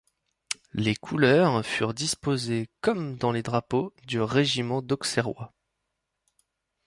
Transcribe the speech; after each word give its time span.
Les 0.73 0.95
couleurs 0.95 1.63
furent 1.63 1.93
disposées 1.93 2.71
comme 2.81 3.17
dans 3.17 3.31
les 3.31 3.43
drapeaux 3.43 3.93
du 4.07 4.19
régiment 4.19 4.81
d'Auxerrois. 4.81 5.53